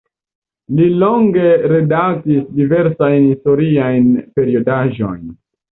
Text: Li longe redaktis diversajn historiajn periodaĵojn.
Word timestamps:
Li 0.77 0.87
longe 1.03 1.43
redaktis 1.73 2.49
diversajn 2.57 3.31
historiajn 3.31 4.13
periodaĵojn. 4.41 5.27